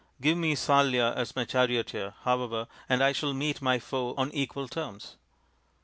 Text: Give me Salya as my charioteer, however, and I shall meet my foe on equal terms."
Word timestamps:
Give 0.19 0.35
me 0.35 0.55
Salya 0.55 1.13
as 1.15 1.35
my 1.35 1.45
charioteer, 1.45 2.15
however, 2.23 2.67
and 2.89 3.03
I 3.03 3.11
shall 3.11 3.33
meet 3.35 3.61
my 3.61 3.77
foe 3.77 4.15
on 4.17 4.31
equal 4.31 4.67
terms." 4.67 5.15